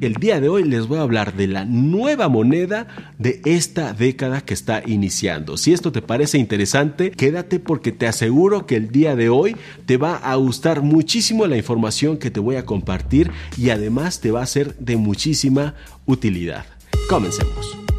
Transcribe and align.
el 0.00 0.14
día 0.14 0.40
de 0.40 0.48
hoy 0.48 0.64
les 0.64 0.86
voy 0.86 0.98
a 0.98 1.02
hablar 1.02 1.34
de 1.34 1.46
la 1.46 1.64
nueva 1.64 2.28
moneda 2.28 2.86
de 3.18 3.40
esta 3.44 3.92
década 3.92 4.40
que 4.40 4.54
está 4.54 4.82
iniciando. 4.86 5.56
Si 5.56 5.72
esto 5.72 5.92
te 5.92 6.02
parece 6.02 6.38
interesante, 6.38 7.10
quédate 7.10 7.58
porque 7.58 7.92
te 7.92 8.06
aseguro 8.06 8.66
que 8.66 8.76
el 8.76 8.90
día 8.90 9.16
de 9.16 9.28
hoy 9.28 9.56
te 9.86 9.96
va 9.96 10.16
a 10.16 10.34
gustar 10.36 10.82
muchísimo 10.82 11.46
la 11.46 11.56
información 11.56 12.16
que 12.18 12.30
te 12.30 12.40
voy 12.40 12.56
a 12.56 12.66
compartir 12.66 13.30
y 13.56 13.70
además 13.70 14.20
te 14.20 14.30
va 14.30 14.42
a 14.42 14.46
ser 14.46 14.74
de 14.76 14.96
muchísima 14.96 15.74
utilidad. 16.06 16.64
Comencemos. 17.08 17.89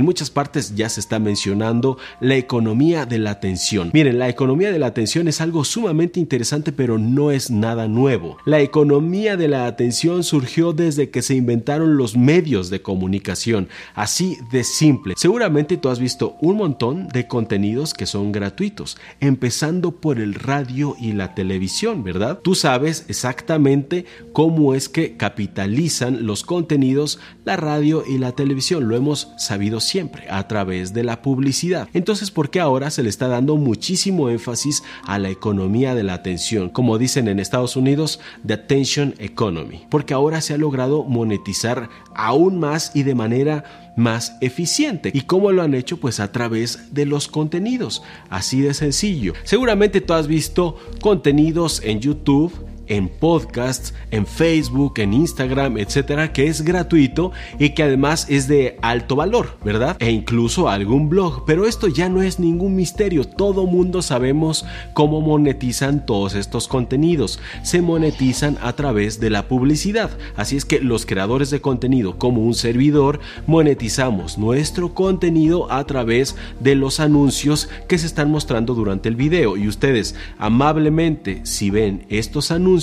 En 0.00 0.06
muchas 0.06 0.30
partes 0.30 0.74
ya 0.74 0.88
se 0.88 0.98
está 0.98 1.18
mencionando 1.18 1.98
la 2.22 2.34
economía 2.36 3.04
de 3.04 3.18
la 3.18 3.32
atención. 3.32 3.90
Miren, 3.92 4.18
la 4.18 4.30
economía 4.30 4.72
de 4.72 4.78
la 4.78 4.86
atención 4.86 5.28
es 5.28 5.42
algo 5.42 5.62
sumamente 5.62 6.18
interesante, 6.18 6.72
pero 6.72 6.96
no 6.96 7.30
es 7.30 7.50
nada 7.50 7.86
nuevo. 7.86 8.38
La 8.46 8.60
economía 8.60 9.36
de 9.36 9.48
la 9.48 9.66
atención 9.66 10.24
surgió 10.24 10.72
desde 10.72 11.10
que 11.10 11.20
se 11.20 11.34
inventaron 11.34 11.98
los 11.98 12.16
medios 12.16 12.70
de 12.70 12.80
comunicación, 12.80 13.68
así 13.94 14.38
de 14.50 14.64
simple. 14.64 15.16
Seguramente 15.18 15.76
tú 15.76 15.90
has 15.90 15.98
visto 15.98 16.38
un 16.40 16.56
montón 16.56 17.08
de 17.08 17.28
contenidos 17.28 17.92
que 17.92 18.06
son 18.06 18.32
gratuitos, 18.32 18.96
empezando 19.20 20.00
por 20.00 20.18
el 20.18 20.32
radio 20.32 20.96
y 20.98 21.12
la 21.12 21.34
televisión, 21.34 22.02
¿verdad? 22.02 22.38
Tú 22.42 22.54
sabes 22.54 23.04
exactamente 23.08 24.06
cómo 24.32 24.74
es 24.74 24.88
que 24.88 25.18
capitalizan 25.18 26.24
los 26.24 26.42
contenidos 26.42 27.18
la 27.44 27.56
radio 27.56 28.02
y 28.06 28.16
la 28.16 28.32
televisión. 28.32 28.88
Lo 28.88 28.96
hemos 28.96 29.28
sabido 29.36 29.80
siempre, 29.80 29.89
a 30.28 30.46
través 30.46 30.92
de 30.92 31.02
la 31.02 31.22
publicidad. 31.22 31.88
Entonces, 31.94 32.30
¿por 32.30 32.50
qué 32.50 32.60
ahora 32.60 32.90
se 32.90 33.02
le 33.02 33.08
está 33.08 33.28
dando 33.28 33.56
muchísimo 33.56 34.30
énfasis 34.30 34.82
a 35.04 35.18
la 35.18 35.30
economía 35.30 35.94
de 35.94 36.04
la 36.04 36.14
atención? 36.14 36.68
Como 36.68 36.98
dicen 36.98 37.28
en 37.28 37.40
Estados 37.40 37.76
Unidos, 37.76 38.20
the 38.46 38.54
attention 38.54 39.14
economy. 39.18 39.86
Porque 39.90 40.14
ahora 40.14 40.40
se 40.40 40.54
ha 40.54 40.58
logrado 40.58 41.04
monetizar 41.04 41.88
aún 42.14 42.60
más 42.60 42.92
y 42.94 43.02
de 43.02 43.14
manera 43.14 43.92
más 43.96 44.36
eficiente. 44.40 45.10
¿Y 45.12 45.22
cómo 45.22 45.50
lo 45.50 45.62
han 45.62 45.74
hecho? 45.74 45.98
Pues 45.98 46.20
a 46.20 46.30
través 46.30 46.94
de 46.94 47.06
los 47.06 47.26
contenidos. 47.28 48.02
Así 48.28 48.60
de 48.60 48.74
sencillo. 48.74 49.34
Seguramente 49.44 50.00
tú 50.00 50.12
has 50.12 50.26
visto 50.26 50.76
contenidos 51.00 51.82
en 51.84 52.00
YouTube 52.00 52.69
en 52.90 53.08
podcasts, 53.08 53.94
en 54.10 54.26
Facebook, 54.26 54.94
en 54.98 55.14
Instagram, 55.14 55.78
etcétera, 55.78 56.32
que 56.32 56.48
es 56.48 56.62
gratuito 56.62 57.30
y 57.58 57.70
que 57.70 57.84
además 57.84 58.26
es 58.28 58.48
de 58.48 58.76
alto 58.82 59.14
valor, 59.16 59.56
¿verdad? 59.64 59.96
E 60.00 60.10
incluso 60.10 60.68
algún 60.68 61.08
blog. 61.08 61.44
Pero 61.46 61.66
esto 61.66 61.86
ya 61.86 62.08
no 62.08 62.20
es 62.20 62.40
ningún 62.40 62.74
misterio. 62.74 63.24
Todo 63.24 63.66
mundo 63.66 64.02
sabemos 64.02 64.66
cómo 64.92 65.20
monetizan 65.20 66.04
todos 66.04 66.34
estos 66.34 66.66
contenidos. 66.66 67.38
Se 67.62 67.80
monetizan 67.80 68.58
a 68.60 68.72
través 68.72 69.20
de 69.20 69.30
la 69.30 69.46
publicidad. 69.46 70.10
Así 70.36 70.56
es 70.56 70.64
que 70.64 70.80
los 70.80 71.06
creadores 71.06 71.50
de 71.50 71.60
contenido, 71.60 72.18
como 72.18 72.42
un 72.42 72.54
servidor, 72.54 73.20
monetizamos 73.46 74.36
nuestro 74.36 74.94
contenido 74.94 75.70
a 75.70 75.84
través 75.84 76.34
de 76.58 76.74
los 76.74 76.98
anuncios 76.98 77.68
que 77.86 77.98
se 77.98 78.06
están 78.06 78.32
mostrando 78.32 78.74
durante 78.74 79.08
el 79.08 79.14
video. 79.14 79.56
Y 79.56 79.68
ustedes, 79.68 80.16
amablemente, 80.38 81.42
si 81.44 81.70
ven 81.70 82.04
estos 82.08 82.50
anuncios, 82.50 82.79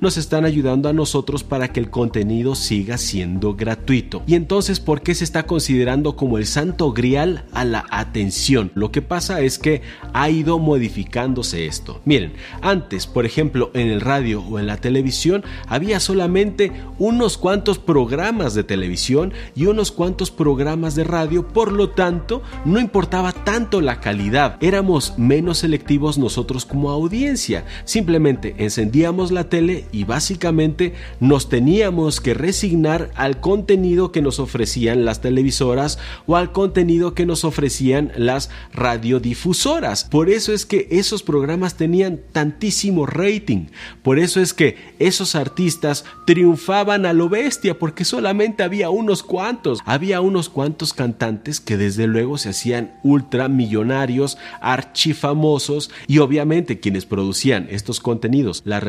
nos 0.00 0.16
están 0.16 0.44
ayudando 0.44 0.88
a 0.88 0.92
nosotros 0.92 1.44
para 1.44 1.72
que 1.72 1.80
el 1.80 1.90
contenido 1.90 2.54
siga 2.54 2.98
siendo 2.98 3.54
gratuito. 3.54 4.22
Y 4.26 4.34
entonces, 4.34 4.80
¿por 4.80 5.02
qué 5.02 5.14
se 5.14 5.24
está 5.24 5.44
considerando 5.44 6.16
como 6.16 6.38
el 6.38 6.46
santo 6.46 6.92
grial 6.92 7.44
a 7.52 7.64
la 7.64 7.86
atención? 7.90 8.72
Lo 8.74 8.90
que 8.90 9.02
pasa 9.02 9.40
es 9.40 9.58
que 9.58 9.82
ha 10.12 10.28
ido 10.30 10.58
modificándose 10.58 11.66
esto. 11.66 12.00
Miren, 12.04 12.32
antes, 12.62 13.06
por 13.06 13.26
ejemplo, 13.26 13.70
en 13.74 13.88
el 13.88 14.00
radio 14.00 14.42
o 14.42 14.58
en 14.58 14.66
la 14.66 14.78
televisión 14.78 15.44
había 15.66 16.00
solamente 16.00 16.72
unos 16.98 17.38
cuantos 17.38 17.78
programas 17.78 18.54
de 18.54 18.64
televisión 18.64 19.32
y 19.54 19.66
unos 19.66 19.92
cuantos 19.92 20.30
programas 20.30 20.94
de 20.94 21.04
radio, 21.04 21.46
por 21.48 21.72
lo 21.72 21.90
tanto, 21.90 22.42
no 22.64 22.80
importaba 22.80 23.32
tanto 23.32 23.80
la 23.80 24.00
calidad. 24.00 24.56
Éramos 24.60 25.14
menos 25.18 25.58
selectivos 25.58 26.18
nosotros 26.18 26.64
como 26.64 26.90
audiencia. 26.90 27.64
Simplemente 27.84 28.54
encendíamos 28.58 29.30
la 29.36 29.48
tele 29.48 29.84
y 29.92 30.02
básicamente 30.04 30.94
nos 31.20 31.48
teníamos 31.48 32.20
que 32.20 32.34
resignar 32.34 33.10
al 33.14 33.38
contenido 33.40 34.10
que 34.10 34.22
nos 34.22 34.40
ofrecían 34.40 35.04
las 35.04 35.20
televisoras 35.20 35.98
o 36.26 36.36
al 36.36 36.50
contenido 36.50 37.14
que 37.14 37.26
nos 37.26 37.44
ofrecían 37.44 38.10
las 38.16 38.50
radiodifusoras. 38.72 40.04
Por 40.04 40.30
eso 40.30 40.52
es 40.52 40.66
que 40.66 40.88
esos 40.90 41.22
programas 41.22 41.76
tenían 41.76 42.20
tantísimo 42.32 43.06
rating. 43.06 43.66
Por 44.02 44.18
eso 44.18 44.40
es 44.40 44.54
que 44.54 44.76
esos 44.98 45.34
artistas 45.34 46.04
triunfaban 46.26 47.06
a 47.06 47.12
lo 47.12 47.28
bestia 47.28 47.78
porque 47.78 48.04
solamente 48.04 48.62
había 48.62 48.90
unos 48.90 49.22
cuantos. 49.22 49.80
Había 49.84 50.20
unos 50.22 50.48
cuantos 50.48 50.94
cantantes 50.94 51.60
que 51.60 51.76
desde 51.76 52.06
luego 52.06 52.38
se 52.38 52.48
hacían 52.48 52.98
ultramillonarios, 53.02 54.38
archifamosos 54.60 55.90
y 56.06 56.18
obviamente 56.18 56.80
quienes 56.80 57.04
producían 57.04 57.68
estos 57.70 58.00
contenidos, 58.00 58.62
la 58.64 58.80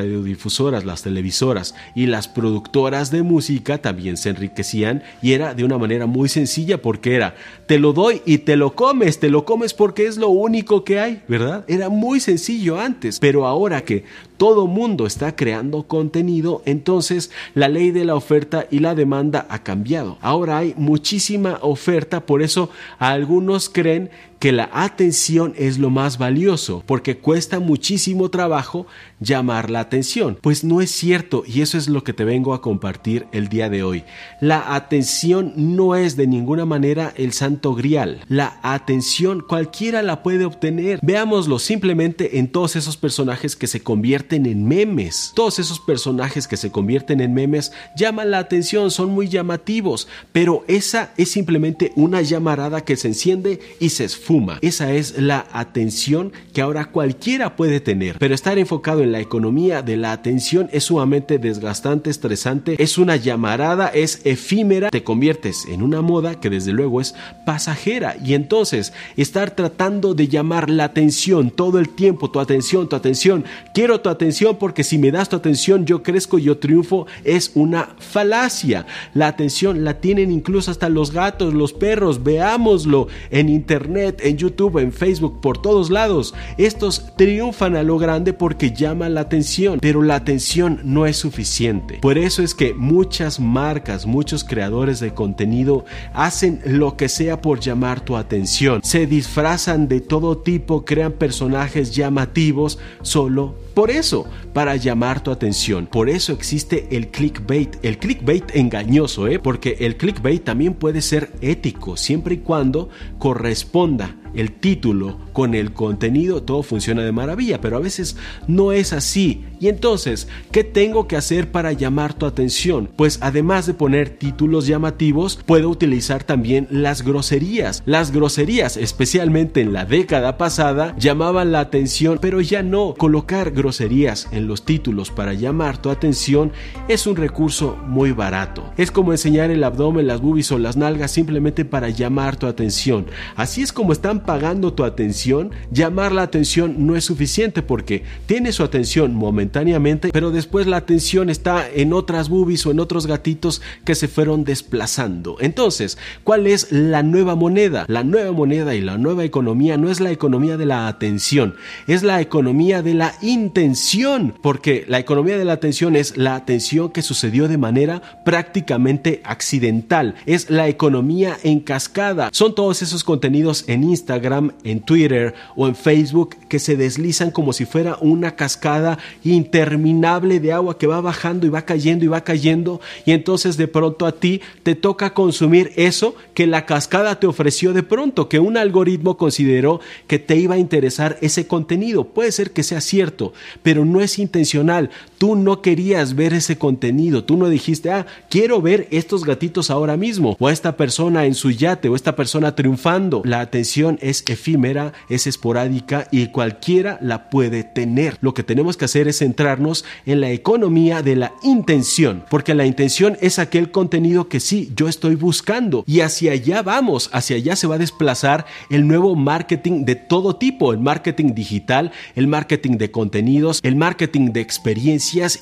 las 0.86 1.03
televisoras 1.03 1.75
y 1.96 2.06
las 2.06 2.28
productoras 2.28 3.12
de 3.12 3.24
música 3.24 3.80
también 3.80 4.18
se 4.18 4.30
enriquecían 4.30 5.03
y 5.22 5.34
era 5.34 5.53
de 5.53 5.64
una 5.64 5.78
manera 5.78 6.06
muy 6.06 6.30
sencilla 6.30 6.81
porque 6.81 7.16
era 7.16 7.36
te 7.66 7.80
lo 7.80 7.94
doy 7.94 8.22
y 8.25 8.40
te 8.40 8.56
lo 8.56 8.74
comes, 8.74 9.20
te 9.20 9.30
lo 9.30 9.46
comes 9.46 9.74
porque 9.74 10.08
es 10.08 10.18
lo 10.18 10.30
único 10.30 10.84
que 10.84 11.00
hay, 11.00 11.22
¿verdad? 11.28 11.66
Era 11.68 11.90
muy 11.90 12.20
sencillo 12.20 12.80
antes, 12.80 13.20
pero 13.20 13.46
ahora 13.46 13.81
que 13.81 14.03
todo 14.38 14.68
mundo 14.68 15.06
está 15.06 15.36
creando 15.36 15.84
contenido, 15.84 16.62
entonces 16.66 17.31
la 17.53 17.68
ley 17.68 17.92
de 17.92 18.06
la 18.06 18.16
oferta 18.16 18.68
y 18.72 18.80
la 18.80 18.96
demanda 18.96 19.48
ha 19.50 19.64
cambiado. 19.64 20.18
Ahora 20.22 20.59
hay 20.59 20.74
muchísima 20.78 21.59
oferta, 21.62 22.25
por 22.25 22.42
eso 22.42 22.70
algunos 23.00 23.70
creen 23.70 24.09
que 24.40 24.52
la 24.52 24.70
atención 24.72 25.53
es 25.58 25.80
lo 25.80 25.90
más 25.90 26.18
valioso, 26.18 26.84
porque 26.86 27.18
cuesta 27.18 27.59
muchísimo 27.59 28.30
trabajo 28.30 28.86
llamar 29.20 29.72
la 29.72 29.80
atención. 29.80 30.38
Pues 30.40 30.64
no 30.64 30.81
es 30.81 30.92
cierto 30.92 31.44
y 31.46 31.62
eso 31.62 31.78
es 31.78 31.88
lo 31.88 32.04
que 32.04 32.14
te 32.14 32.24
vengo 32.24 32.54
a 32.54 32.62
compartir 32.62 33.25
el 33.31 33.48
día 33.50 33.69
de 33.69 33.81
hoy. 33.81 34.04
La 34.40 34.75
atención 34.75 35.54
no 35.56 35.96
es 35.96 36.16
de 36.16 36.28
ninguna 36.28 36.66
manera 36.66 37.14
el 37.18 37.34
santo 37.34 37.74
grial. 37.74 38.22
La 38.28 38.59
atención 38.62 39.44
cualquiera 39.48 40.04
la 40.04 40.22
puede 40.22 40.46
obtener. 40.46 41.00
Veámoslo 41.02 41.58
simplemente 41.58 42.38
en 42.38 42.48
todos 42.52 42.75
esos 42.75 42.96
personajes 42.96 43.56
que 43.56 43.68
se 43.68 43.81
convierten 43.81 44.26
en 44.35 44.67
memes. 44.67 45.31
Todos 45.35 45.57
esos 45.59 45.79
personajes 45.79 46.47
que 46.47 46.57
se 46.57 46.71
convierten 46.71 47.21
en 47.21 47.33
memes 47.33 47.71
llaman 47.95 48.31
la 48.31 48.39
atención, 48.39 48.91
son 48.91 49.09
muy 49.09 49.29
llamativos, 49.29 50.07
pero 50.31 50.63
esa 50.67 51.11
es 51.17 51.31
simplemente 51.31 51.91
una 51.95 52.21
llamarada 52.21 52.81
que 52.81 52.97
se 52.97 53.07
enciende 53.07 53.59
y 53.79 53.89
se 53.89 54.03
esfuerza 54.03 54.17
fuma. 54.17 54.59
Esa 54.61 54.91
es 54.91 55.17
la 55.17 55.47
atención 55.53 56.33
que 56.53 56.61
ahora 56.61 56.91
cualquiera 56.91 57.55
puede 57.55 57.79
tener. 57.79 58.17
Pero 58.19 58.35
estar 58.35 58.57
enfocado 58.57 59.01
en 59.01 59.11
la 59.11 59.21
economía 59.21 59.81
de 59.81 59.95
la 59.95 60.11
atención 60.11 60.69
es 60.73 60.83
sumamente 60.83 61.39
desgastante, 61.39 62.09
estresante, 62.09 62.75
es 62.77 62.97
una 62.97 63.15
llamarada, 63.15 63.88
es 63.88 64.21
efímera, 64.25 64.89
te 64.89 65.03
conviertes 65.03 65.65
en 65.69 65.81
una 65.81 66.01
moda 66.01 66.39
que 66.39 66.49
desde 66.49 66.73
luego 66.73 66.99
es 66.99 67.15
pasajera. 67.45 68.17
Y 68.23 68.33
entonces 68.33 68.91
estar 69.15 69.51
tratando 69.51 70.13
de 70.13 70.27
llamar 70.27 70.69
la 70.69 70.85
atención 70.85 71.51
todo 71.51 71.79
el 71.79 71.89
tiempo, 71.89 72.29
tu 72.29 72.39
atención, 72.39 72.89
tu 72.89 72.95
atención, 72.95 73.45
quiero 73.73 74.01
tu 74.01 74.09
atención 74.09 74.17
porque 74.60 74.84
si 74.84 74.98
me 74.98 75.12
das 75.12 75.30
tu 75.30 75.36
atención 75.36 75.86
yo 75.86 76.04
crezco, 76.04 76.38
yo 76.38 76.58
triunfo, 76.58 77.08
es 77.24 77.52
una 77.56 77.96
falacia. 78.00 78.86
La 79.14 79.28
atención 79.28 79.84
la 79.84 80.00
tienen 80.00 80.31
incluso 80.31 80.72
hasta 80.72 80.90
los 80.90 81.12
gatos, 81.12 81.54
los 81.54 81.74
perros, 81.74 82.24
veámoslo 82.24 83.08
en 83.30 83.50
internet 83.50 84.22
en 84.24 84.38
YouTube, 84.38 84.80
en 84.80 84.92
Facebook, 84.92 85.40
por 85.42 85.62
todos 85.62 85.90
lados. 85.90 86.34
Estos 86.58 87.16
triunfan 87.16 87.75
a 87.75 87.84
lo 87.84 87.98
grande 87.98 88.34
porque 88.34 88.72
llaman 88.72 89.14
la 89.14 89.22
atención, 89.22 89.80
pero 89.81 90.02
la 90.02 90.16
atención 90.16 90.81
no 90.84 91.06
es 91.06 91.18
suficiente. 91.18 92.00
Por 92.02 92.18
eso 92.18 92.44
es 92.44 92.54
que 92.54 92.74
muchas 92.74 93.40
marcas, 93.40 94.06
muchos 94.06 94.44
creadores 94.44 95.00
de 95.00 95.14
contenido 95.14 95.86
hacen 96.14 96.62
lo 96.66 96.98
que 96.98 97.10
sea 97.10 97.42
por 97.42 97.60
llamar 97.60 98.02
tu 98.02 98.16
atención. 98.16 98.81
Se 98.84 99.06
disfrazan 99.06 99.88
de 99.88 100.02
todo 100.02 100.38
tipo, 100.38 100.86
crean 100.86 101.14
personajes 101.14 101.96
llamativos 101.96 102.80
solo 103.02 103.68
por 103.78 103.92
eso, 103.92 104.06
para 104.54 104.75
llamar 104.75 105.21
tu 105.21 105.31
atención. 105.31 105.88
Por 105.88 106.09
eso 106.09 106.33
existe 106.33 106.88
el 106.92 107.09
clickbait. 107.09 107.77
El 107.83 107.98
clickbait 107.98 108.56
engañoso, 108.56 109.27
¿eh? 109.27 109.39
Porque 109.39 109.77
el 109.80 109.98
clickbait 109.98 110.44
también 110.44 110.74
puede 110.74 111.01
ser 111.01 111.31
ético, 111.42 111.98
siempre 111.98 112.36
y 112.36 112.38
cuando 112.39 112.89
corresponda 113.19 114.15
el 114.38 114.51
título 114.51 115.18
con 115.34 115.54
el 115.54 115.74
contenido, 115.74 116.44
todo 116.44 116.63
funciona 116.63 117.04
de 117.04 117.12
maravilla, 117.12 117.60
pero 117.60 117.78
a 117.78 117.81
veces 117.81 118.16
no 118.48 118.72
es 118.72 118.94
así. 118.94 119.44
Y 119.60 119.68
entonces, 119.68 120.28
¿qué 120.51 120.63
tengo 120.63 121.07
que 121.07 121.16
hacer 121.16 121.51
para 121.51 121.74
llamar 121.74 122.13
tu 122.13 122.25
atención? 122.25 122.89
Pues 122.95 123.18
además 123.22 123.66
de 123.66 123.74
poner 123.74 124.10
títulos 124.10 124.68
llamativos, 124.68 125.39
puedo 125.45 125.69
utilizar 125.69 126.24
también 126.24 126.68
las 126.69 127.01
groserías. 127.01 127.81
Las 127.86 128.12
groserías, 128.12 128.78
especialmente 128.78 129.62
en 129.62 129.74
la 129.74 129.86
década 129.86 130.38
pasada, 130.38 130.95
llamaban 130.98 131.51
la 131.51 131.60
atención, 131.60 132.19
pero 132.22 132.40
ya 132.42 132.62
no. 132.62 132.94
Colocar 132.95 133.51
groserías 133.51 134.28
en 134.31 134.48
los 134.48 134.63
títulos 134.63 135.10
para 135.10 135.33
llamar 135.33 135.81
tu 135.81 135.90
atención 135.90 136.51
es 136.88 137.07
un 137.07 137.16
recurso 137.16 137.78
muy 137.88 138.12
barato. 138.12 138.72
Es 138.78 138.92
como 138.92 139.12
enseñar 139.12 139.50
el 139.50 139.63
abdomen, 139.63 140.06
las 140.06 140.22
boobies 140.22 140.51
o 140.51 140.60
las 140.60 140.78
nalgas 140.78 141.12
simplemente 141.12 141.66
para 141.66 141.90
llamar 141.90 142.38
tu 142.38 142.45
atención. 142.45 143.07
Así 143.36 143.63
es 143.63 143.74
como 143.74 143.92
están 143.92 144.24
pagando 144.27 144.74
tu 144.74 144.83
atención. 144.83 145.51
Llamar 145.71 146.12
la 146.12 146.21
atención 146.21 146.85
no 146.85 146.95
es 146.95 147.06
suficiente 147.06 147.63
porque 147.63 148.03
tiene 148.27 148.51
su 148.51 148.62
atención 148.62 149.15
momentáneamente, 149.15 150.09
pero 150.12 150.29
después 150.29 150.68
la 150.68 150.77
atención 150.77 151.31
está 151.31 151.68
en 151.68 151.94
otras 151.94 152.29
boobies 152.29 152.65
o 152.68 152.71
en 152.71 152.79
otros 152.79 153.07
gatitos 153.07 153.63
que 153.85 153.95
se 153.95 154.07
fueron 154.07 154.44
desplazando. 154.44 155.38
Entonces, 155.39 155.97
¿cuál 156.24 156.45
es 156.45 156.71
la 156.71 157.01
nueva 157.01 157.35
moneda? 157.35 157.85
La 157.88 158.03
nueva 158.03 158.33
moneda 158.33 158.75
y 158.75 158.81
la 158.81 158.97
nueva 158.97 159.24
economía 159.24 159.77
no 159.77 159.89
es 159.89 160.00
la 160.01 160.12
economía 160.12 160.57
de 160.57 160.65
la 160.65 160.88
atención, 160.88 161.56
es 161.88 162.03
la 162.03 162.19
economía 162.19 162.81
de 162.81 162.94
la 162.94 163.13
intención, 163.21 164.35
porque 164.44 164.85
la 164.89 165.00
economía 165.00 165.38
de 165.38 165.45
la 165.45 165.53
atención 165.53 165.95
es 165.95 166.18
la 166.18 166.35
atención 166.35 166.91
que 166.91 167.01
sucedió 167.01 167.47
de 167.47 167.57
manera 167.57 168.21
prácticamente 168.25 169.21
accidental, 169.23 170.15
es 170.25 170.50
la 170.50 170.68
economía 170.68 171.38
en 171.44 171.62
cascada. 171.62 172.30
Son 172.33 172.53
todos 172.53 172.81
esos 172.81 173.06
contenidos 173.06 173.63
en 173.68 173.85
Instagram, 173.85 174.17
en 174.64 174.81
Twitter 174.81 175.34
o 175.56 175.68
en 175.68 175.75
Facebook 175.75 176.36
que 176.48 176.60
se 176.60 176.78
deslizan 176.78 177.31
como 177.31 177.54
si 177.54 177.66
fuera 177.66 177.98
una 178.02 178.36
cascada 178.36 178.98
interminable 179.24 180.40
de 180.40 180.54
agua 180.54 180.78
que 180.78 180.88
va 180.88 181.02
bajando 181.02 181.46
y 181.46 181.50
va 181.50 181.64
cayendo 181.64 182.06
y 182.06 182.08
va 182.08 182.22
cayendo 182.22 182.81
y 183.06 183.12
entonces 183.12 183.58
de 183.58 183.68
pronto 183.68 184.06
a 184.06 184.14
ti 184.14 184.42
te 184.64 184.75
toca 184.75 185.14
consumir 185.14 185.72
eso 185.75 186.16
que 186.34 186.48
la 186.48 186.66
cascada 186.66 187.19
te 187.19 187.28
ofreció 187.28 187.74
de 187.74 187.84
pronto, 187.84 188.30
que 188.30 188.40
un 188.40 188.58
algoritmo 188.58 189.18
consideró 189.18 189.80
que 190.08 190.19
te 190.19 190.36
iba 190.36 190.56
a 190.56 190.60
interesar 190.60 191.18
ese 191.22 191.48
contenido. 191.48 192.06
Puede 192.06 192.31
ser 192.31 192.52
que 192.52 192.64
sea 192.64 192.81
cierto, 192.81 193.34
pero 193.64 193.86
no 193.86 194.02
es 194.02 194.19
intencional. 194.19 194.90
Tú 195.18 195.36
no 195.36 195.62
querías 195.62 196.16
ver 196.16 196.34
ese 196.34 196.58
contenido, 196.58 197.24
tú 197.24 197.38
no 197.38 197.50
dijiste, 197.50 197.90
ah, 197.92 198.06
quiero 198.30 198.62
ver 198.62 198.88
estos 198.92 199.25
gatitos 199.25 199.72
ahora 199.72 199.98
mismo, 199.98 200.36
o 200.40 200.48
a 200.48 200.54
esta 200.54 200.78
persona 200.78 201.25
en 201.25 201.34
su 201.34 201.52
yate, 201.52 201.90
o 201.90 201.96
esta 201.96 202.16
persona 202.16 202.56
triunfando. 202.56 203.22
La 203.25 203.42
atención 203.42 203.98
es 204.02 204.24
efímera, 204.28 204.94
es 205.10 205.28
esporádica 205.28 206.08
y 206.12 206.28
cualquiera 206.28 207.00
la 207.02 207.30
puede 207.30 207.64
tener. 207.64 208.18
Lo 208.22 208.34
que 208.34 208.44
tenemos 208.44 208.78
que 208.78 208.86
hacer 208.86 209.08
es 209.08 209.19
centrarnos 209.19 209.86
en 210.06 210.22
la 210.22 210.30
economía 210.30 211.02
de 211.02 211.16
la 211.16 211.34
intención, 211.42 212.24
porque 212.30 212.54
la 212.54 212.66
intención 212.66 213.18
es 213.22 213.40
aquel 213.40 213.72
contenido 213.72 214.28
que 214.30 214.40
sí, 214.40 214.72
yo 214.75 214.88
estoy 214.88 215.16
buscando 215.16 215.84
y 215.88 216.02
hacia 216.02 216.34
allá 216.34 216.62
vamos, 216.62 217.10
hacia 217.12 217.38
allá 217.38 217.56
se 217.56 217.68
va 217.68 217.75
a 217.75 217.80
desplazar 217.80 218.46
el 218.69 218.88
nuevo 218.88 219.16
marketing 219.16 219.86
de 219.86 219.96
todo 219.96 220.36
tipo, 220.36 220.74
el 220.74 220.80
marketing 220.80 221.34
digital, 221.34 221.92
el 222.16 222.28
marketing 222.28 222.78
de 222.78 222.92
contenidos, 222.92 223.60
el 223.64 223.75
marketing 223.75 224.31
de 224.31 224.42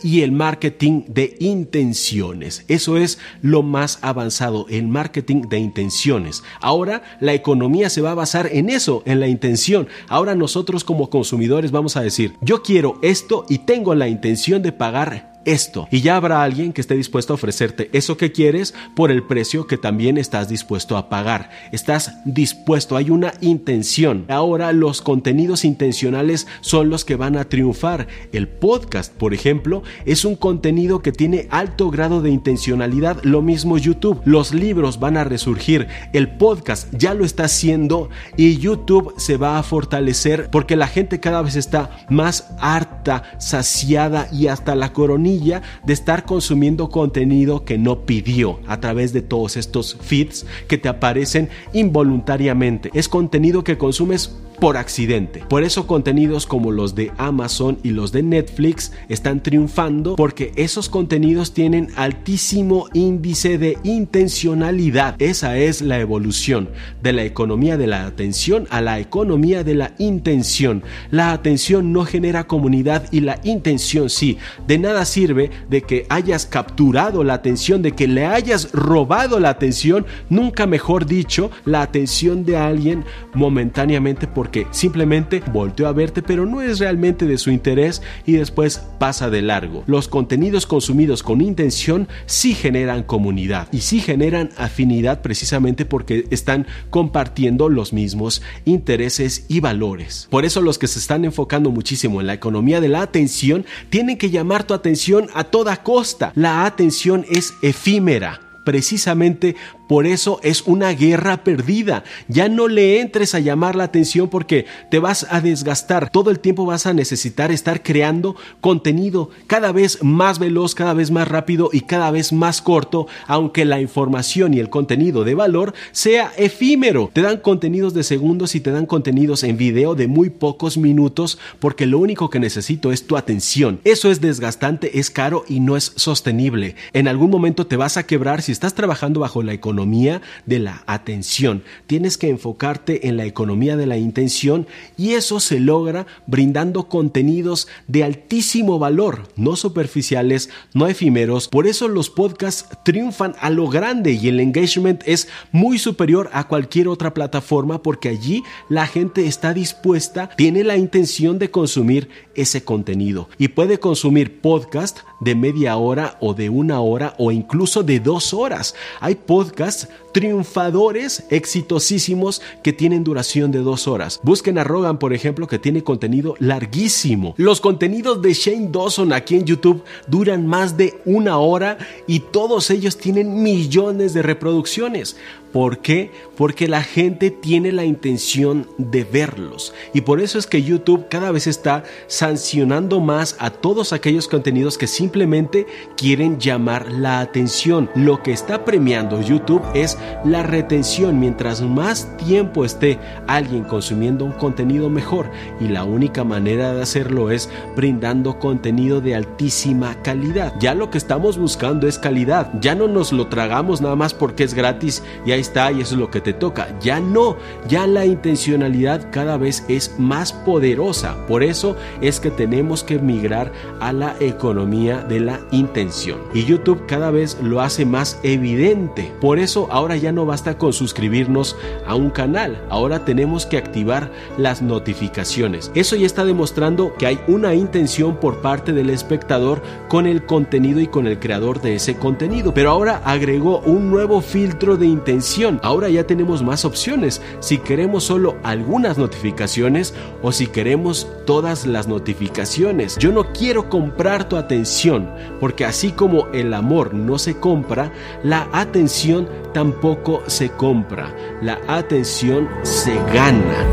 y 0.03 0.21
el 0.21 0.31
marketing 0.31 1.03
de 1.07 1.35
intenciones. 1.39 2.65
Eso 2.67 2.97
es 2.97 3.17
lo 3.41 3.63
más 3.63 3.99
avanzado, 4.01 4.67
el 4.69 4.87
marketing 4.87 5.43
de 5.49 5.57
intenciones. 5.57 6.43
Ahora 6.61 7.03
la 7.19 7.33
economía 7.33 7.89
se 7.89 8.01
va 8.01 8.11
a 8.11 8.15
basar 8.15 8.49
en 8.51 8.69
eso, 8.69 9.01
en 9.05 9.19
la 9.19 9.27
intención. 9.27 9.87
Ahora 10.07 10.35
nosotros 10.35 10.83
como 10.83 11.09
consumidores 11.09 11.71
vamos 11.71 11.97
a 11.97 12.01
decir, 12.01 12.33
yo 12.41 12.61
quiero 12.61 12.99
esto 13.01 13.45
y 13.49 13.59
tengo 13.59 13.95
la 13.95 14.07
intención 14.07 14.61
de 14.61 14.71
pagar 14.71 15.34
esto. 15.45 15.87
Y 15.91 16.01
ya 16.01 16.17
habrá 16.17 16.43
alguien 16.43 16.73
que 16.73 16.81
esté 16.81 16.95
dispuesto 16.95 17.33
a 17.33 17.35
ofrecerte 17.35 17.89
eso 17.93 18.17
que 18.17 18.31
quieres 18.31 18.73
por 18.95 19.11
el 19.11 19.23
precio 19.23 19.67
que 19.67 19.77
también 19.77 20.17
estás 20.17 20.49
dispuesto 20.49 20.97
a 20.97 21.09
pagar. 21.09 21.49
Estás 21.71 22.17
dispuesto, 22.25 22.97
hay 22.97 23.09
una 23.09 23.33
intención. 23.41 24.25
Ahora 24.27 24.73
los 24.73 25.01
contenidos 25.01 25.65
intencionales 25.65 26.47
son 26.61 26.89
los 26.89 27.05
que 27.05 27.15
van 27.15 27.37
a 27.37 27.45
triunfar. 27.45 28.07
El 28.31 28.47
podcast, 28.47 29.13
por 29.13 29.33
ejemplo, 29.33 29.83
es 30.05 30.25
un 30.25 30.35
contenido 30.35 31.01
que 31.01 31.11
tiene 31.11 31.47
alto 31.51 31.89
grado 31.91 32.21
de 32.21 32.31
intencionalidad. 32.31 33.23
Lo 33.23 33.41
mismo 33.41 33.77
YouTube. 33.77 34.21
Los 34.25 34.53
libros 34.53 34.99
van 34.99 35.17
a 35.17 35.23
resurgir. 35.23 35.87
El 36.13 36.35
podcast 36.37 36.93
ya 36.95 37.13
lo 37.13 37.25
está 37.25 37.45
haciendo 37.45 38.09
y 38.37 38.57
YouTube 38.57 39.13
se 39.17 39.37
va 39.37 39.59
a 39.59 39.63
fortalecer 39.63 40.49
porque 40.51 40.75
la 40.75 40.87
gente 40.87 41.19
cada 41.19 41.41
vez 41.41 41.55
está 41.55 42.05
más 42.09 42.49
harta, 42.59 43.23
saciada 43.37 44.27
y 44.31 44.47
hasta 44.47 44.75
la 44.75 44.93
coronilla 44.93 45.34
de 45.39 45.93
estar 45.93 46.25
consumiendo 46.25 46.89
contenido 46.89 47.65
que 47.65 47.77
no 47.77 48.05
pidió 48.05 48.59
a 48.67 48.79
través 48.79 49.13
de 49.13 49.21
todos 49.21 49.57
estos 49.57 49.97
feeds 50.01 50.45
que 50.67 50.77
te 50.77 50.89
aparecen 50.89 51.49
involuntariamente. 51.73 52.89
Es 52.93 53.09
contenido 53.09 53.63
que 53.63 53.77
consumes 53.77 54.35
por 54.59 54.77
accidente. 54.77 55.43
Por 55.47 55.63
eso 55.63 55.87
contenidos 55.87 56.45
como 56.45 56.71
los 56.71 56.95
de 56.95 57.11
Amazon 57.17 57.77
y 57.83 57.91
los 57.91 58.11
de 58.11 58.23
Netflix 58.23 58.91
están 59.09 59.43
triunfando 59.43 60.15
porque 60.15 60.51
esos 60.55 60.89
contenidos 60.89 61.53
tienen 61.53 61.89
altísimo 61.95 62.87
índice 62.93 63.57
de 63.57 63.77
intencionalidad. 63.83 65.15
Esa 65.19 65.57
es 65.57 65.81
la 65.81 65.99
evolución 65.99 66.69
de 67.01 67.13
la 67.13 67.23
economía 67.23 67.77
de 67.77 67.87
la 67.87 68.05
atención 68.05 68.67
a 68.69 68.81
la 68.81 68.99
economía 68.99 69.63
de 69.63 69.75
la 69.75 69.93
intención. 69.97 70.83
La 71.11 71.31
atención 71.31 71.93
no 71.93 72.05
genera 72.05 72.47
comunidad 72.47 73.07
y 73.11 73.21
la 73.21 73.39
intención 73.43 74.09
sí. 74.09 74.37
De 74.67 74.77
nada 74.77 75.05
sirve 75.05 75.51
de 75.69 75.81
que 75.81 76.05
hayas 76.09 76.45
capturado 76.45 77.23
la 77.23 77.35
atención, 77.35 77.81
de 77.81 77.91
que 77.91 78.07
le 78.07 78.25
hayas 78.25 78.71
robado 78.71 79.39
la 79.39 79.49
atención, 79.49 80.05
nunca 80.29 80.65
mejor 80.65 81.05
dicho, 81.05 81.51
la 81.65 81.81
atención 81.81 82.45
de 82.45 82.57
alguien 82.57 83.05
momentáneamente 83.33 84.27
por 84.27 84.44
porque 84.45 84.67
simplemente 84.69 85.41
volteó 85.51 85.87
a 85.87 85.91
verte 85.91 86.21
pero 86.21 86.45
no 86.45 86.61
es 86.61 86.77
realmente 86.77 87.25
de 87.25 87.39
su 87.39 87.49
interés 87.49 88.03
y 88.27 88.33
después 88.33 88.79
pasa 88.99 89.31
de 89.31 89.41
largo. 89.41 89.83
Los 89.87 90.07
contenidos 90.07 90.67
consumidos 90.67 91.23
con 91.23 91.41
intención 91.41 92.07
sí 92.27 92.53
generan 92.53 93.01
comunidad 93.01 93.67
y 93.71 93.79
sí 93.79 94.01
generan 94.01 94.51
afinidad 94.55 95.23
precisamente 95.23 95.83
porque 95.83 96.27
están 96.29 96.67
compartiendo 96.91 97.69
los 97.69 97.91
mismos 97.91 98.43
intereses 98.65 99.47
y 99.47 99.61
valores. 99.61 100.27
Por 100.29 100.45
eso 100.45 100.61
los 100.61 100.77
que 100.77 100.85
se 100.85 100.99
están 100.99 101.25
enfocando 101.25 101.71
muchísimo 101.71 102.21
en 102.21 102.27
la 102.27 102.35
economía 102.35 102.79
de 102.81 102.89
la 102.89 103.01
atención 103.01 103.65
tienen 103.89 104.19
que 104.19 104.29
llamar 104.29 104.65
tu 104.65 104.75
atención 104.75 105.27
a 105.33 105.45
toda 105.45 105.81
costa. 105.81 106.33
La 106.35 106.67
atención 106.67 107.25
es 107.31 107.55
efímera 107.63 108.41
precisamente 108.65 109.55
por 109.87 110.07
eso 110.07 110.39
es 110.41 110.63
una 110.63 110.91
guerra 110.91 111.43
perdida. 111.43 112.03
Ya 112.27 112.49
no 112.49 112.67
le 112.67 112.99
entres 112.99 113.35
a 113.35 113.39
llamar 113.39 113.75
la 113.75 113.83
atención 113.83 114.29
porque 114.29 114.65
te 114.89 114.99
vas 114.99 115.27
a 115.29 115.41
desgastar. 115.41 116.09
Todo 116.09 116.31
el 116.31 116.39
tiempo 116.39 116.65
vas 116.65 116.85
a 116.85 116.93
necesitar 116.93 117.51
estar 117.51 117.83
creando 117.83 118.35
contenido 118.61 119.29
cada 119.47 119.71
vez 119.71 119.99
más 120.01 120.39
veloz, 120.39 120.73
cada 120.73 120.93
vez 120.93 121.11
más 121.11 121.27
rápido 121.27 121.69
y 121.71 121.81
cada 121.81 122.09
vez 122.11 122.33
más 122.33 122.61
corto, 122.61 123.07
aunque 123.27 123.65
la 123.65 123.79
información 123.79 124.53
y 124.53 124.59
el 124.59 124.69
contenido 124.69 125.23
de 125.23 125.35
valor 125.35 125.73
sea 125.91 126.31
efímero. 126.37 127.11
Te 127.13 127.21
dan 127.21 127.37
contenidos 127.37 127.93
de 127.93 128.03
segundos 128.03 128.55
y 128.55 128.61
te 128.61 128.71
dan 128.71 128.87
contenidos 128.87 129.43
en 129.43 129.57
video 129.57 129.93
de 129.93 130.07
muy 130.07 130.29
pocos 130.29 130.77
minutos 130.77 131.37
porque 131.59 131.85
lo 131.85 131.99
único 131.99 132.29
que 132.29 132.39
necesito 132.39 132.91
es 132.91 133.05
tu 133.05 133.17
atención. 133.17 133.79
Eso 133.83 134.09
es 134.09 134.19
desgastante, 134.19 134.99
es 134.99 135.11
caro 135.11 135.43
y 135.47 135.59
no 135.59 135.77
es 135.77 135.93
sostenible. 135.95 136.75
En 136.93 137.07
algún 137.07 137.29
momento 137.29 137.67
te 137.67 137.77
vas 137.77 137.97
a 137.97 138.07
quebrar 138.07 138.41
si 138.41 138.51
estás 138.51 138.73
trabajando 138.73 139.19
bajo 139.19 139.43
la 139.43 139.53
economía 139.53 139.74
economía 139.75 140.21
de 140.45 140.59
la 140.59 140.83
atención. 140.87 141.61
Tienes 141.85 142.17
que 142.17 142.29
enfocarte 142.29 143.09
en 143.09 143.17
la 143.17 143.25
economía 143.25 143.75
de 143.75 143.85
la 143.85 143.97
intención 143.97 144.67
y 144.97 145.11
eso 145.11 145.41
se 145.41 145.59
logra 145.59 146.07
brindando 146.27 146.87
contenidos 146.87 147.67
de 147.87 148.05
altísimo 148.05 148.79
valor, 148.79 149.23
no 149.35 149.57
superficiales, 149.57 150.49
no 150.73 150.87
efímeros. 150.87 151.49
Por 151.49 151.67
eso 151.67 151.89
los 151.89 152.09
podcasts 152.09 152.69
triunfan 152.85 153.35
a 153.41 153.49
lo 153.49 153.67
grande 153.67 154.13
y 154.13 154.29
el 154.29 154.39
engagement 154.39 155.03
es 155.05 155.27
muy 155.51 155.77
superior 155.77 156.29
a 156.31 156.47
cualquier 156.47 156.87
otra 156.87 157.13
plataforma 157.13 157.83
porque 157.83 158.07
allí 158.07 158.43
la 158.69 158.87
gente 158.87 159.27
está 159.27 159.53
dispuesta, 159.53 160.29
tiene 160.37 160.63
la 160.63 160.77
intención 160.77 161.37
de 161.37 161.51
consumir 161.51 162.07
ese 162.33 162.63
contenido 162.63 163.27
y 163.37 163.49
puede 163.49 163.77
consumir 163.77 164.39
podcast 164.39 164.99
de 165.19 165.35
media 165.35 165.77
hora 165.77 166.17
o 166.19 166.33
de 166.33 166.49
una 166.49 166.81
hora 166.81 167.15
o 167.17 167.31
incluso 167.31 167.83
de 167.83 167.99
dos 167.99 168.33
horas. 168.33 168.75
Hay 168.99 169.15
podcasts 169.15 169.87
triunfadores 170.15 171.25
exitosísimos 171.29 172.41
que 172.63 172.71
tienen 172.71 173.03
duración 173.03 173.51
de 173.51 173.59
dos 173.59 173.85
horas. 173.85 174.21
Busquen 174.23 174.57
a 174.57 174.63
Rogan, 174.63 174.97
por 174.97 175.11
ejemplo, 175.13 175.45
que 175.45 175.59
tiene 175.59 175.83
contenido 175.83 176.35
larguísimo. 176.39 177.33
Los 177.35 177.59
contenidos 177.59 178.21
de 178.21 178.33
Shane 178.33 178.69
Dawson 178.71 179.11
aquí 179.11 179.35
en 179.35 179.43
YouTube 179.43 179.83
duran 180.07 180.47
más 180.47 180.77
de 180.77 181.01
una 181.03 181.37
hora 181.39 181.77
y 182.07 182.21
todos 182.21 182.69
ellos 182.69 182.95
tienen 182.97 183.43
millones 183.43 184.13
de 184.13 184.21
reproducciones. 184.21 185.17
¿Por 185.55 185.79
qué? 185.79 186.11
Porque 186.35 186.67
la 186.67 186.83
gente 186.83 187.31
tiene 187.31 187.71
la 187.71 187.85
intención 187.85 188.67
de 188.77 189.05
verlos. 189.05 189.73
Y 189.93 190.01
por 190.01 190.19
eso 190.19 190.37
es 190.37 190.47
que 190.47 190.63
YouTube 190.63 191.07
cada 191.09 191.31
vez 191.31 191.47
está 191.47 191.85
sancionando 192.07 192.99
más 192.99 193.37
a 193.39 193.51
todos 193.51 193.93
aquellos 193.93 194.27
contenidos 194.27 194.77
que 194.77 194.87
simplemente 194.87 195.65
quieren 195.95 196.41
llamar 196.41 196.91
la 196.91 197.21
atención. 197.21 197.89
Lo 197.95 198.21
que 198.21 198.33
está 198.33 198.65
premiando 198.65 199.21
YouTube 199.21 199.63
es 199.73 199.97
la 200.23 200.43
retención. 200.43 201.19
Mientras 201.19 201.61
más 201.61 202.15
tiempo 202.17 202.65
esté 202.65 202.99
alguien 203.27 203.63
consumiendo 203.63 204.25
un 204.25 204.31
contenido 204.31 204.89
mejor. 204.89 205.29
Y 205.59 205.67
la 205.67 205.83
única 205.83 206.23
manera 206.23 206.73
de 206.73 206.81
hacerlo 206.81 207.31
es 207.31 207.49
brindando 207.75 208.39
contenido 208.39 209.01
de 209.01 209.15
altísima 209.15 209.95
calidad. 210.01 210.53
Ya 210.59 210.73
lo 210.73 210.89
que 210.89 210.97
estamos 210.97 211.37
buscando 211.37 211.87
es 211.87 211.99
calidad. 211.99 212.51
Ya 212.59 212.75
no 212.75 212.87
nos 212.87 213.11
lo 213.11 213.27
tragamos 213.27 213.81
nada 213.81 213.95
más 213.95 214.13
porque 214.13 214.43
es 214.43 214.53
gratis 214.53 215.03
y 215.25 215.31
ahí 215.31 215.41
está 215.41 215.71
y 215.71 215.81
eso 215.81 215.95
es 215.95 215.99
lo 215.99 216.11
que 216.11 216.21
te 216.21 216.33
toca. 216.33 216.67
Ya 216.79 216.99
no, 216.99 217.37
ya 217.67 217.87
la 217.87 218.05
intencionalidad 218.05 219.07
cada 219.11 219.37
vez 219.37 219.65
es 219.67 219.95
más 219.97 220.33
poderosa. 220.33 221.15
Por 221.27 221.43
eso 221.43 221.75
es 222.01 222.19
que 222.19 222.31
tenemos 222.31 222.83
que 222.83 222.99
migrar 222.99 223.51
a 223.79 223.93
la 223.93 224.15
economía 224.19 225.01
de 225.01 225.19
la 225.19 225.39
intención. 225.51 226.19
Y 226.33 226.45
YouTube 226.45 226.85
cada 226.87 227.11
vez 227.11 227.37
lo 227.41 227.61
hace 227.61 227.85
más 227.85 228.19
evidente. 228.23 229.11
Por 229.21 229.39
eso 229.39 229.67
ahora 229.71 229.94
ya 229.97 230.11
no 230.11 230.25
basta 230.25 230.57
con 230.57 230.73
suscribirnos 230.73 231.55
a 231.85 231.95
un 231.95 232.09
canal. 232.09 232.61
Ahora 232.69 233.05
tenemos 233.05 233.45
que 233.45 233.57
activar 233.57 234.11
las 234.37 234.61
notificaciones. 234.61 235.71
Eso 235.75 235.95
ya 235.95 236.05
está 236.05 236.25
demostrando 236.25 236.95
que 236.95 237.07
hay 237.07 237.19
una 237.27 237.53
intención 237.53 238.17
por 238.17 238.41
parte 238.41 238.73
del 238.73 238.89
espectador 238.89 239.61
con 239.87 240.07
el 240.07 240.25
contenido 240.25 240.79
y 240.79 240.87
con 240.87 241.07
el 241.07 241.19
creador 241.19 241.61
de 241.61 241.75
ese 241.75 241.95
contenido. 241.95 242.53
Pero 242.53 242.71
ahora 242.71 243.01
agregó 243.05 243.59
un 243.59 243.89
nuevo 243.89 244.21
filtro 244.21 244.77
de 244.77 244.85
intención 244.85 245.25
Ahora 245.61 245.89
ya 245.89 246.05
tenemos 246.05 246.43
más 246.43 246.65
opciones 246.65 247.21
si 247.39 247.57
queremos 247.57 248.03
solo 248.03 248.35
algunas 248.43 248.97
notificaciones 248.97 249.93
o 250.21 250.31
si 250.31 250.47
queremos 250.47 251.07
todas 251.25 251.65
las 251.65 251.87
notificaciones. 251.87 252.97
Yo 252.97 253.11
no 253.11 253.31
quiero 253.33 253.69
comprar 253.69 254.29
tu 254.29 254.37
atención 254.37 255.09
porque 255.39 255.65
así 255.65 255.91
como 255.91 256.27
el 256.33 256.53
amor 256.53 256.93
no 256.93 257.17
se 257.17 257.37
compra, 257.39 257.91
la 258.23 258.47
atención 258.51 259.27
tampoco 259.53 259.84
se 260.27 260.49
compra. 260.49 261.13
La 261.41 261.59
atención 261.67 262.49
se 262.63 262.95
gana. 263.13 263.65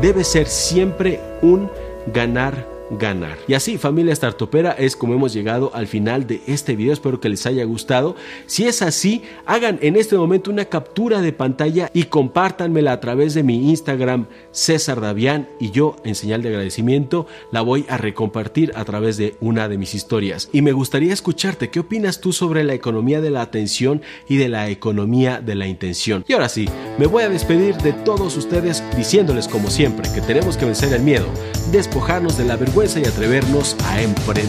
Debe 0.00 0.24
ser 0.24 0.46
siempre 0.46 1.20
un 1.42 1.70
ganar 2.12 2.77
ganar. 2.90 3.38
Y 3.46 3.54
así, 3.54 3.78
familia 3.78 4.14
startupera, 4.14 4.72
es 4.72 4.96
como 4.96 5.14
hemos 5.14 5.32
llegado 5.32 5.70
al 5.74 5.86
final 5.86 6.26
de 6.26 6.40
este 6.46 6.76
video. 6.76 6.92
Espero 6.92 7.20
que 7.20 7.28
les 7.28 7.44
haya 7.46 7.64
gustado. 7.64 8.16
Si 8.46 8.66
es 8.66 8.82
así, 8.82 9.22
hagan 9.46 9.78
en 9.82 9.96
este 9.96 10.16
momento 10.16 10.50
una 10.50 10.64
captura 10.66 11.20
de 11.20 11.32
pantalla 11.32 11.90
y 11.92 12.04
compártanmela 12.04 12.92
a 12.92 13.00
través 13.00 13.34
de 13.34 13.42
mi 13.42 13.70
Instagram, 13.70 14.26
César 14.50 15.00
Davián, 15.00 15.48
y 15.60 15.70
yo, 15.70 15.96
en 16.04 16.14
señal 16.14 16.42
de 16.42 16.48
agradecimiento, 16.48 17.26
la 17.52 17.60
voy 17.60 17.84
a 17.88 17.96
recompartir 17.96 18.72
a 18.74 18.84
través 18.84 19.16
de 19.16 19.36
una 19.40 19.68
de 19.68 19.78
mis 19.78 19.94
historias. 19.94 20.48
Y 20.52 20.62
me 20.62 20.72
gustaría 20.72 21.12
escucharte, 21.12 21.70
¿qué 21.70 21.80
opinas 21.80 22.20
tú 22.20 22.32
sobre 22.32 22.64
la 22.64 22.74
economía 22.74 23.20
de 23.20 23.30
la 23.30 23.42
atención 23.42 24.02
y 24.28 24.36
de 24.36 24.48
la 24.48 24.68
economía 24.68 25.40
de 25.40 25.54
la 25.54 25.66
intención? 25.66 26.24
Y 26.26 26.32
ahora 26.32 26.48
sí, 26.48 26.68
me 26.98 27.06
voy 27.06 27.24
a 27.24 27.28
despedir 27.28 27.76
de 27.76 27.92
todos 27.92 28.36
ustedes 28.36 28.82
diciéndoles 28.96 29.48
como 29.48 29.70
siempre 29.70 30.08
que 30.14 30.20
tenemos 30.20 30.56
que 30.56 30.64
vencer 30.64 30.92
el 30.92 31.02
miedo, 31.02 31.26
despojarnos 31.70 32.38
de 32.38 32.44
la 32.44 32.56
vergüenza, 32.56 32.77
y 32.78 33.04
atrevernos 33.04 33.76
a 33.86 34.00
emprender. 34.00 34.46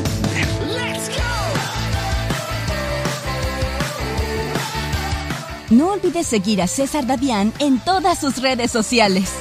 No 5.71 5.93
olvides 5.93 6.27
seguir 6.27 6.61
a 6.61 6.67
César 6.67 7.07
Davián 7.07 7.51
en 7.57 7.79
todas 7.79 8.19
sus 8.19 8.39
redes 8.39 8.69
sociales. 8.69 9.31